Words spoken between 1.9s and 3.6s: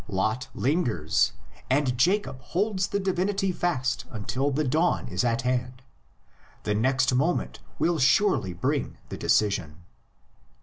Jacob holds the divinity